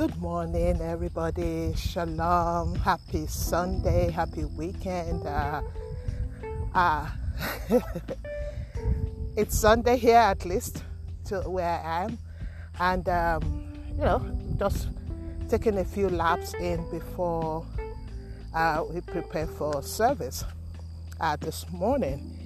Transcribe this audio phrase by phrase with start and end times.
[0.00, 1.74] Good morning, everybody.
[1.76, 2.74] Shalom.
[2.74, 4.10] Happy Sunday.
[4.10, 5.26] Happy weekend.
[5.26, 5.60] Uh,
[6.74, 7.06] uh,
[9.36, 10.84] it's Sunday here, at least,
[11.26, 12.18] to where I am.
[12.78, 14.88] And, um, you know, just
[15.50, 17.66] taking a few laps in before
[18.54, 20.44] uh, we prepare for service
[21.20, 22.38] uh, this morning.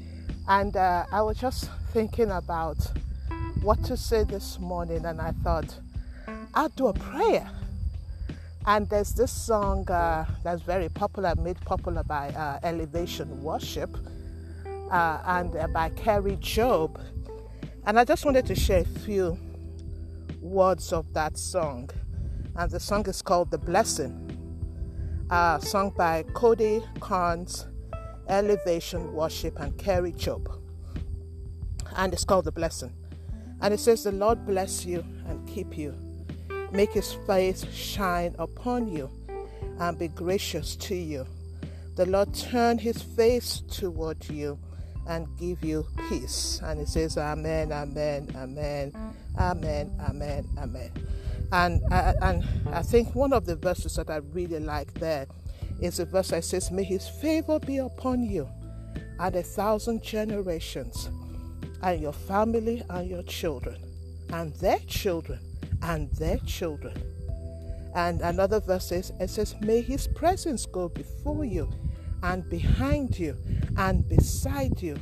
[0.48, 2.78] And uh, I was just thinking about
[3.62, 5.78] what to say this morning, and I thought,
[6.56, 7.50] A prayer.
[8.66, 13.96] And there's this song uh, that's very popular, made popular by uh, Elevation Worship
[14.90, 17.04] uh, and uh, by Kari Jobe.
[17.86, 19.36] And I just wanted to share a few
[20.40, 21.90] words of that song.
[22.54, 27.66] And the song is called The Blessing, uh, sung by Cody Carnes,
[28.28, 30.56] Elevation Worship, and Kari Jobe.
[31.96, 32.94] And it's called The Blessing.
[33.60, 35.94] And it says, The Lord bless you and keep you
[36.74, 39.08] make his face shine upon you
[39.78, 41.26] and be gracious to you.
[41.96, 44.58] The Lord turn his face toward you
[45.06, 46.60] and give you peace.
[46.64, 48.92] And it says, Amen, Amen, Amen,
[49.38, 50.90] Amen, Amen, Amen.
[51.52, 55.26] And and I think one of the verses that I really like there
[55.80, 58.48] is a verse that says, May his favor be upon you
[59.20, 61.08] and a thousand generations,
[61.82, 63.76] and your family and your children,
[64.30, 65.38] and their children
[65.84, 66.94] and their children.
[67.94, 71.70] And another verse says, it says, May his presence go before you
[72.22, 73.36] and behind you
[73.76, 74.96] and beside you,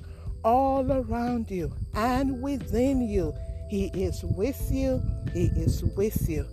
[0.44, 3.32] all around you and within you.
[3.70, 6.46] He is with you, he is with you.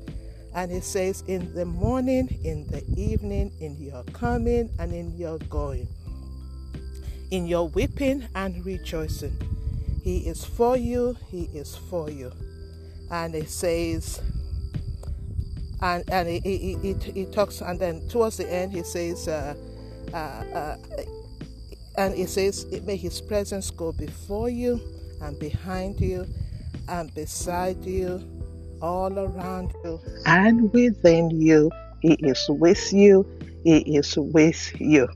[0.55, 5.38] And it says, In the morning, in the evening, in your coming and in your
[5.50, 5.88] going,
[7.31, 9.38] in your weeping and rejoicing.
[10.02, 12.31] He is for you, he is for you
[13.12, 14.22] and it says
[15.82, 19.56] and and he, he, he, he talks and then towards the end he says uh,
[20.14, 20.78] uh, uh,
[21.98, 24.80] and he says may his presence go before you
[25.22, 26.25] and behind you
[26.88, 28.22] and beside you
[28.81, 31.72] all around you and within you.
[32.02, 33.25] He is with you.
[33.64, 35.08] He is with you.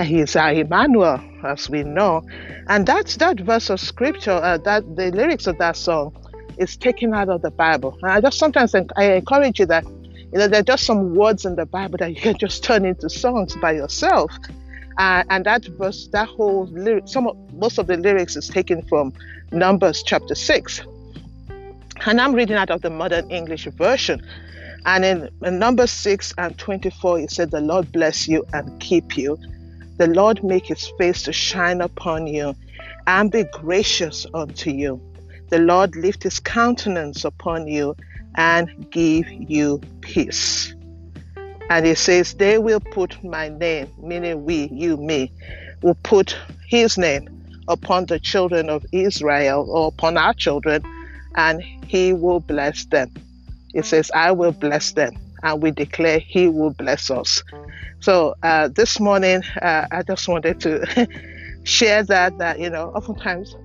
[0.00, 2.22] He is our Emmanuel, as we know,
[2.68, 4.32] and that's that verse of scripture.
[4.32, 6.16] Uh, that the lyrics of that song
[6.58, 7.98] is taken out of the Bible.
[8.02, 11.44] And I just sometimes I encourage you that you know there are just some words
[11.44, 14.30] in the Bible that you can just turn into songs by yourself.
[14.96, 18.80] Uh, and that verse, that whole lyric, some of, most of the lyrics is taken
[18.82, 19.12] from
[19.50, 20.82] Numbers chapter six.
[22.06, 24.24] And I'm reading out of the modern English version.
[24.86, 29.16] And in, in Numbers 6 and 24, it said, The Lord bless you and keep
[29.16, 29.38] you.
[29.96, 32.54] The Lord make his face to shine upon you
[33.06, 35.00] and be gracious unto you
[35.50, 37.96] the Lord lift his countenance upon you
[38.36, 40.74] and give you peace.
[41.70, 45.32] And he says, They will put my name, meaning we, you, me,
[45.82, 46.36] will put
[46.68, 47.28] his name
[47.68, 50.82] upon the children of Israel or upon our children,
[51.36, 53.10] and he will bless them.
[53.72, 57.42] He says, I will bless them, and we declare he will bless us.
[58.00, 61.08] So uh, this morning, uh, I just wanted to
[61.64, 63.56] share that, that, you know, oftentimes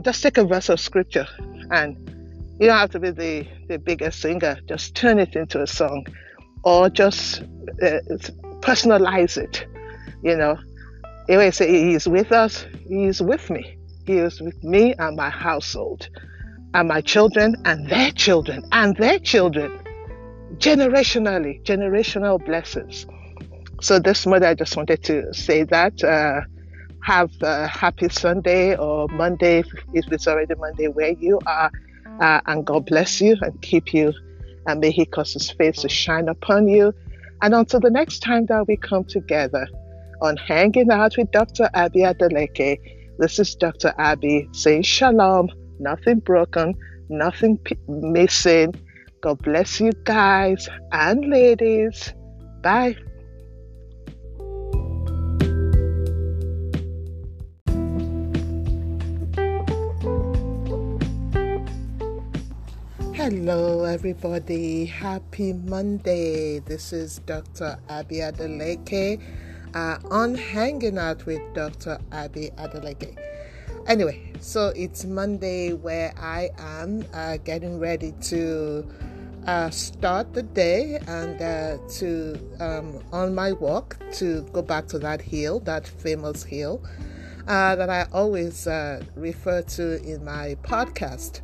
[0.00, 1.26] just take a verse of scripture
[1.70, 1.96] and
[2.58, 6.06] you don't have to be the, the biggest singer, just turn it into a song
[6.64, 7.42] or just
[7.82, 7.98] uh,
[8.60, 9.66] personalize it.
[10.22, 10.56] You know,
[11.28, 13.76] always say, He with us, He is with me.
[14.06, 16.08] He is with me and my household,
[16.74, 19.78] and my children, and their children, and their children.
[20.58, 23.06] Generationally, generational blessings.
[23.80, 26.02] So this morning, I just wanted to say that.
[26.02, 26.42] Uh,
[27.02, 31.70] have a happy Sunday or Monday if it's already Monday where you are.
[32.20, 34.12] Uh, and God bless you and keep you.
[34.66, 36.92] And may He cause His face to shine upon you.
[37.42, 39.66] And until the next time that we come together
[40.20, 41.68] on Hanging Out with Dr.
[41.74, 42.78] Abby Adeleke,
[43.18, 43.92] this is Dr.
[43.98, 45.48] Abby saying Shalom,
[45.80, 46.74] nothing broken,
[47.08, 48.74] nothing p- missing.
[49.20, 52.14] God bless you guys and ladies.
[52.62, 52.96] Bye.
[63.22, 64.84] Hello, everybody.
[64.84, 66.58] Happy Monday.
[66.58, 67.78] This is Dr.
[67.88, 69.22] Abby Adeleke
[69.76, 72.00] uh, on Hanging Out with Dr.
[72.10, 73.16] Abby Adeleke.
[73.86, 78.84] Anyway, so it's Monday where I am uh, getting ready to
[79.46, 84.98] uh, start the day and uh, to um, on my walk to go back to
[84.98, 86.82] that hill, that famous hill
[87.46, 91.40] uh, that I always uh, refer to in my podcast.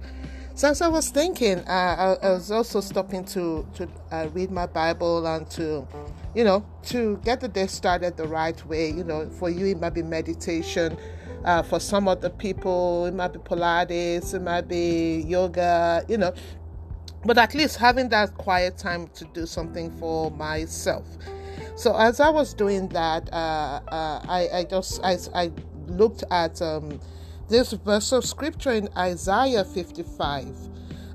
[0.59, 4.51] So as I was thinking, uh, I, I, was also stopping to to uh, read
[4.51, 5.87] my Bible and to,
[6.35, 8.91] you know, to get the day started the right way.
[8.91, 10.99] You know, for you it might be meditation.
[11.45, 16.05] Uh, for some other people, it might be Pilates, it might be yoga.
[16.09, 16.35] You know,
[17.25, 21.07] but at least having that quiet time to do something for myself.
[21.77, 25.53] So as I was doing that, uh, uh, I, I, just I, I
[25.87, 26.61] looked at.
[26.61, 26.99] Um,
[27.49, 30.47] this verse of scripture in Isaiah 55.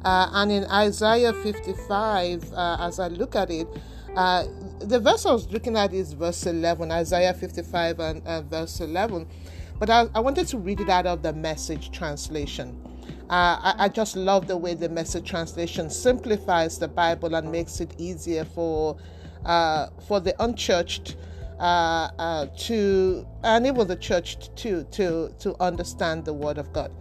[0.03, 3.68] Uh, and in Isaiah 55, uh, as I look at it,
[4.15, 4.45] uh,
[4.80, 9.27] the verse I was looking at is verse 11, Isaiah 55 and uh, verse 11.
[9.80, 12.80] But I, I, wanted to read it out of the message translation.
[13.30, 17.80] Uh, I, I, just love the way the message translation simplifies the Bible and makes
[17.80, 18.97] it easier for
[19.45, 21.15] uh, for the unchurched
[21.63, 26.92] uh, uh, to enable the church to to to understand the word of God.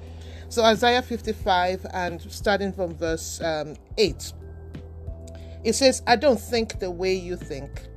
[0.49, 4.33] So Isaiah 55 and starting from verse um, 8,
[5.65, 7.89] it says, "I don't think the way you think.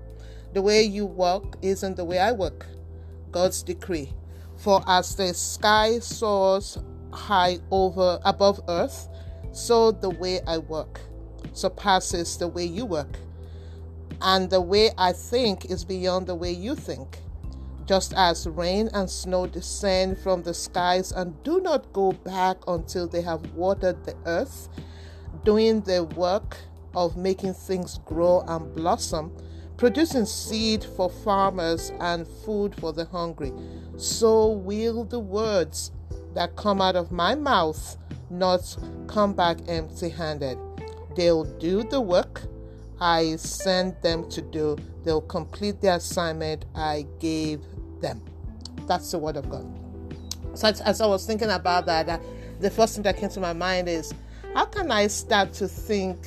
[0.53, 2.65] The way you walk isn't the way I work.
[3.31, 4.11] God's decree.
[4.57, 6.79] For as the sky soars
[7.11, 9.07] high over above earth,
[9.51, 11.00] so the way I work
[11.53, 13.19] surpasses the way you work."
[14.21, 17.19] And the way I think is beyond the way you think.
[17.85, 23.07] Just as rain and snow descend from the skies and do not go back until
[23.07, 24.69] they have watered the earth,
[25.44, 26.57] doing the work
[26.95, 29.35] of making things grow and blossom,
[29.77, 33.51] producing seed for farmers and food for the hungry,
[33.97, 35.91] so will the words
[36.33, 37.97] that come out of my mouth
[38.29, 38.77] not
[39.07, 40.57] come back empty handed.
[41.15, 42.41] They'll do the work
[43.00, 44.77] I sent them to do.
[45.03, 47.62] They'll complete the assignment I gave
[48.01, 48.21] them.
[48.88, 49.65] That's the word of God.
[50.53, 52.19] So as, as I was thinking about that, uh,
[52.59, 54.13] the first thing that came to my mind is
[54.53, 56.18] how can I start to think,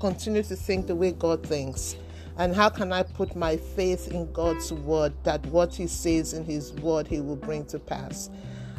[0.00, 1.96] continue to think the way God thinks?
[2.36, 6.44] And how can I put my faith in God's word that what He says in
[6.44, 8.30] His word He will bring to pass?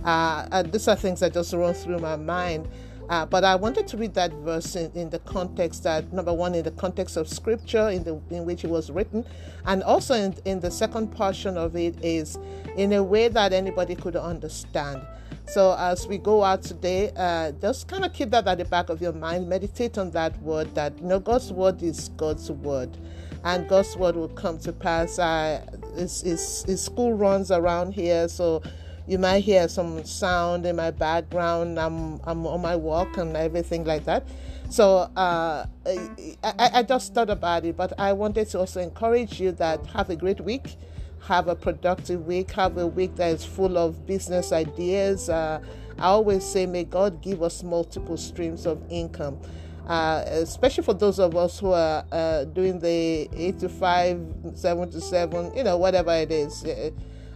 [0.06, 2.70] Uh, and these are things that just run through my mind
[3.10, 6.54] uh, but I wanted to read that verse in, in, the context that number one,
[6.54, 9.26] in the context of scripture in the in which it was written,
[9.66, 12.38] and also in, in the second portion of it is
[12.78, 15.02] in a way that anybody could understand.
[15.48, 18.90] So as we go out today, uh, just kind of keep that at the back
[18.90, 19.50] of your mind.
[19.50, 20.76] Meditate on that word.
[20.76, 22.96] That you know, God's word is God's word,
[23.44, 25.18] and God's word will come to pass.
[25.18, 25.66] Uh,
[25.96, 28.62] his, his, his school runs around here, so
[29.10, 31.80] you might hear some sound in my background.
[31.80, 34.28] I'm I'm on my walk and everything like that.
[34.70, 35.66] So uh,
[36.44, 40.12] I, I just thought about it, but I wanted to also encourage you that have
[40.12, 40.76] a great week,
[41.24, 45.28] have a productive week, have a week that is full of business ideas.
[45.28, 45.60] Uh,
[45.98, 49.40] I always say, may God give us multiple streams of income.
[49.88, 54.22] Uh, especially for those of us who are uh, doing the 8 to 5,
[54.54, 56.64] 7 to 7, you know, whatever it is.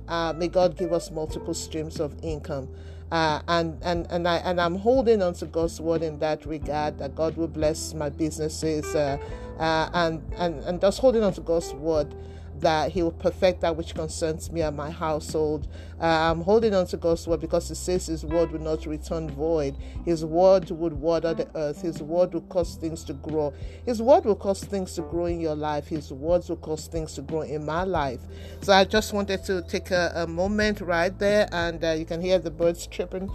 [0.07, 2.67] Uh, may God give us multiple streams of income.
[3.11, 6.97] Uh, and and and I and I'm holding on to God's word in that regard
[6.97, 9.17] that God will bless my businesses uh,
[9.59, 12.15] uh and and and just holding on to God's word
[12.63, 15.67] that He will perfect that which concerns me and my household.
[16.01, 19.29] Uh, I'm holding on to God's word because He says His word will not return
[19.29, 19.77] void.
[20.05, 21.81] His word would water the earth.
[21.81, 23.53] His word will cause things to grow.
[23.85, 25.87] His word will cause things to grow in your life.
[25.87, 28.19] His words will cause things to grow in my life.
[28.61, 32.21] So I just wanted to take a, a moment right there, and uh, you can
[32.21, 33.31] hear the birds chirping.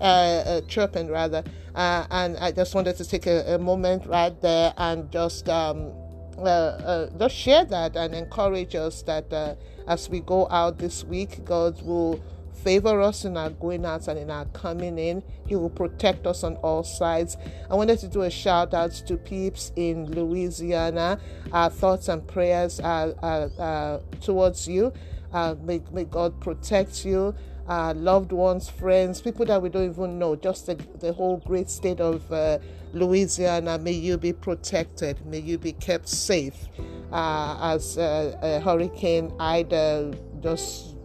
[0.00, 1.44] Uh, uh, chirping rather,
[1.74, 5.92] uh, and I just wanted to take a, a moment right there and just um,
[6.36, 9.54] just share that and encourage us that uh,
[9.86, 12.20] as we go out this week, God will
[12.62, 15.22] favor us in our going out and in our coming in.
[15.46, 17.36] He will protect us on all sides.
[17.70, 21.18] I wanted to do a shout out to peeps in Louisiana.
[21.52, 24.92] Our thoughts and prayers are, are, are towards you.
[25.32, 27.34] Uh, may, may God protect you
[27.70, 31.70] uh, loved ones, friends, people that we don't even know, just the, the whole great
[31.70, 32.58] state of uh,
[32.92, 33.78] Louisiana.
[33.78, 35.24] May you be protected.
[35.24, 36.66] May you be kept safe
[37.12, 40.12] uh, as uh, Hurricane Ida
[40.42, 40.96] just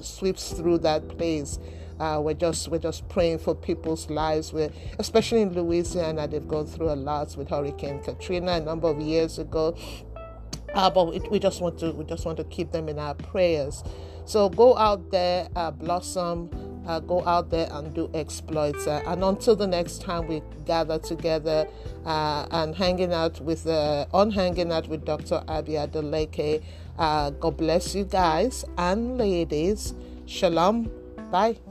[0.00, 1.60] sweeps through that place.
[2.00, 4.54] Uh, we're just we're just praying for people's lives.
[4.54, 9.00] We're, especially in Louisiana, they've gone through a lot with Hurricane Katrina a number of
[9.00, 9.76] years ago.
[10.74, 13.14] Uh, but we, we just want to we just want to keep them in our
[13.14, 13.82] prayers.
[14.24, 16.50] So go out there, uh, blossom,
[16.86, 18.86] uh, go out there and do exploits.
[18.86, 21.66] Uh, and until the next time we gather together
[22.04, 25.42] uh, and hanging out with, uh, on hanging out with Dr.
[25.48, 26.62] Abby Adeleke,
[26.96, 29.94] God bless you guys and ladies.
[30.26, 30.90] Shalom.
[31.30, 31.69] Bye.